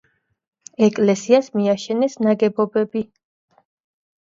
ეკლესიას 0.87 1.51
მიაშენეს 1.59 2.19
ნაგებობები. 2.31 3.09